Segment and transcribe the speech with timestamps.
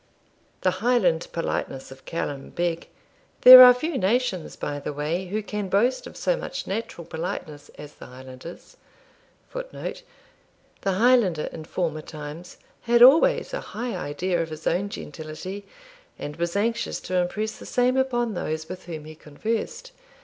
[0.61, 2.87] The Highland politeness of Callum Beg
[3.41, 7.69] there are few nations, by the way, who can boast of so much natural politeness
[7.77, 8.77] as the Highlanders
[9.49, 10.01] [Footnote:
[10.81, 12.57] The Highlander, in former times,
[12.89, 15.67] had always a high idea of his own gentility,
[16.17, 19.91] and was anxious to impress the same upon those with whom he conversed.